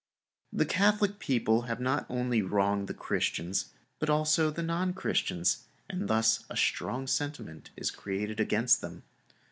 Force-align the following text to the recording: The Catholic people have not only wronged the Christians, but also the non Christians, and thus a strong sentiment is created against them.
The 0.51 0.65
Catholic 0.65 1.19
people 1.19 1.61
have 1.69 1.79
not 1.79 2.07
only 2.09 2.41
wronged 2.41 2.87
the 2.87 2.93
Christians, 2.95 3.69
but 3.99 4.09
also 4.09 4.49
the 4.49 4.63
non 4.63 4.95
Christians, 4.95 5.65
and 5.87 6.07
thus 6.07 6.43
a 6.49 6.57
strong 6.57 7.05
sentiment 7.05 7.69
is 7.77 7.91
created 7.91 8.39
against 8.39 8.81
them. 8.81 9.03